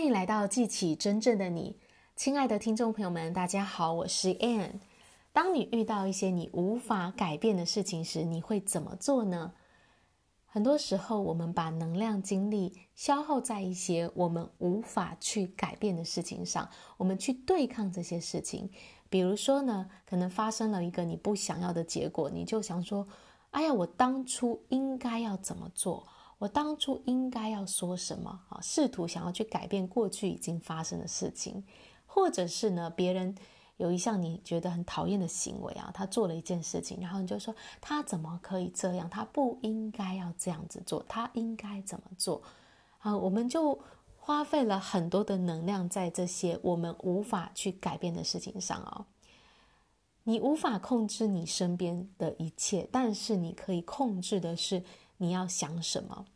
[0.00, 1.76] 欢迎来到记起真正的你，
[2.16, 4.80] 亲爱的听众朋友们，大家好，我是 Ann。
[5.30, 9.52] 当你遇到一些你无法改变的事情时，你会怎么做呢？
[10.46, 18.70] 很多时候，我们把能量、精力消耗在一些我们无法去改变的事情上，我们去对抗这些事情。
[19.10, 23.06] 比如说呢，可能发生了一个你不想要的结果，你就想说
[23.52, 26.08] ：“哎呀，我当初应该要怎么做？
[26.40, 31.62] 我当初应该要说什么？”啊，试图想要去改变过去已经发生的事情，
[32.04, 33.36] 或者是呢，别人。
[33.76, 39.08] 有一项你觉得很讨厌的行为啊，他做了一件事情，然后你就说他怎么可以这样？
[39.08, 42.42] 他不应该要这样子做，他应该怎么做？
[42.98, 43.80] 啊，我们就
[44.18, 49.06] 花费了很多的能量在这些我们无法去改变的事情上哦。
[50.24, 54.84] 你无法控制你身边的一切，但是你可以控制的是
[55.20, 56.26] 你要想什么。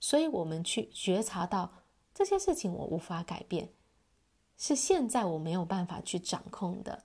[0.00, 1.70] 所以，我们去觉察到
[2.14, 3.68] 这些事情我无法改变。
[4.56, 7.04] 是现在我没有办法去掌控的，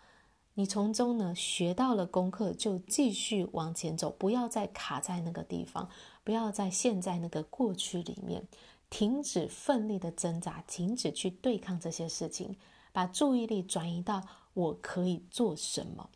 [0.53, 5.90] 你从中呢学到了功课，就继续往前走，不要再卡在那个地方，
[6.23, 8.47] 不要在现在那个过去里面，
[8.90, 12.56] 停止奋力的挣扎，停止去对抗这些事情，
[12.92, 16.09] 把注意力转移到我可以做什么。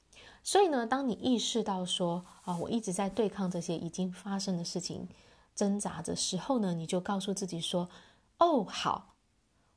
[0.48, 5.10] 所以呢，当你意识到说啊，我一直在对抗这些已经发生的事情，
[5.54, 7.90] 挣扎的时候呢，你就告诉自己说，
[8.38, 9.16] 哦，好，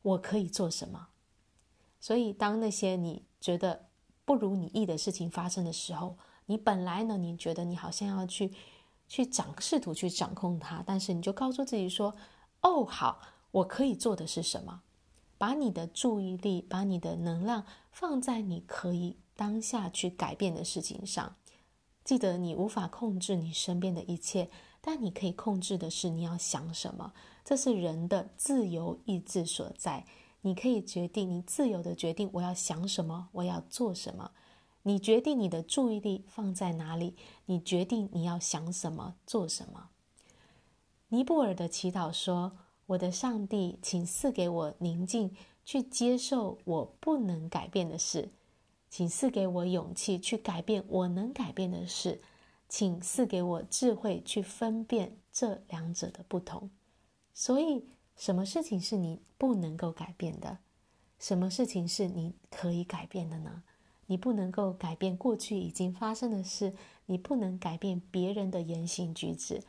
[0.02, 1.08] 我可以做什么。
[1.98, 3.88] 所以，当那些你觉得
[4.24, 8.52] 不如你意的事情发生的时候，你本来呢，你觉得你好像要去
[9.08, 12.14] 去掌，试图去掌控它，但是你就告诉自己说
[12.62, 14.82] ：“哦，好，我可以做的是什么？”
[15.36, 21.36] 把你的注意力，把你的能量放在你可以当下去改变的事情上。
[22.04, 24.50] 记得，你无法控制你身边的一切，
[24.82, 27.14] 但你可以控制的是你要想什么。
[27.42, 30.04] 这是人的自由意志所在。
[30.42, 34.32] 你可以决定，你自由的决定我要想什么，我要做什么。
[34.82, 37.16] 你决定你的注意力放在哪里，
[37.46, 39.88] 你决定你要想什么，做什么。
[41.08, 42.52] 尼泊尔的祈祷说
[42.84, 48.28] ：“我的上帝，请赐给我宁静，去接受我不能改变的事；
[48.90, 52.18] 请赐给我勇气，去改变我能改变的事；
[52.68, 56.68] 请赐给我智慧，去分辨这两者的不同。”
[57.32, 57.86] 所以。
[58.16, 60.58] 什么事情是你不能够改变的？
[61.18, 63.62] 什么事情是你可以改变的呢？
[64.08, 66.74] 你不能够改变过去已经发生的事，
[67.06, 69.62] 你不能改变别人的言行举止，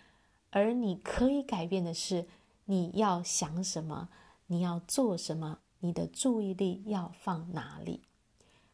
[0.50, 2.28] 而你可以改变的是
[2.66, 4.10] 你要想什么，
[4.48, 8.02] 你要做什么，你的注意力要放哪里。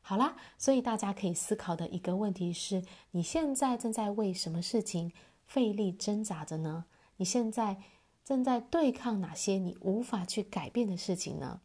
[0.09, 2.81] 好啦，所以大家可以思考的一个问题是：
[3.11, 5.11] 你现在正在为什么事情
[5.45, 6.85] 费力挣扎着呢？
[7.17, 7.81] 你现在？
[8.23, 11.59] 正在对抗哪些你无法去改变的事情呢？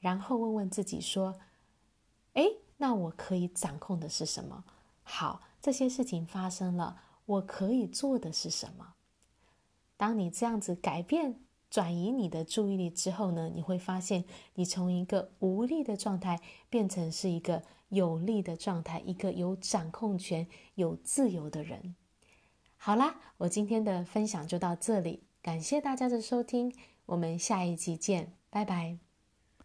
[0.00, 1.36] 然后问问自己说
[2.34, 4.64] ：“诶，那我可以掌控的是什么？
[5.04, 8.94] 好，这些事情发生了，我可以做的是什么？”
[9.96, 16.40] 当你这样子改变、转移你的注意力之后呢，你会发现你从一个无力的状态
[16.70, 21.94] 变成是一个有力的状态，一个有掌控权、有自由的人。
[22.76, 25.24] 好啦，我今天的分享就到这里。
[25.42, 26.74] 感谢大家的收听，
[27.06, 29.05] 我们下一集见，拜拜。